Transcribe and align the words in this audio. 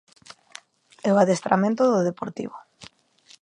E 1.07 1.09
o 1.15 1.19
adestramento 1.23 1.83
do 1.93 2.05
Deportivo. 2.09 2.57